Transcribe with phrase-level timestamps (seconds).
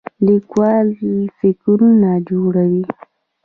[0.25, 0.87] لیکوال
[1.37, 2.83] فکرونه جوړوي